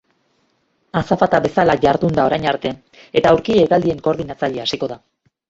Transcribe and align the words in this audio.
Azafata 1.01 1.41
bezala 1.43 1.75
jardun 1.83 2.15
da 2.21 2.25
orain 2.31 2.49
arte 2.53 2.73
eta 3.23 3.35
aurki 3.35 3.59
hegaldien 3.67 4.03
koordinatzaile 4.09 4.67
hasiko 4.67 4.93
da. 4.97 5.01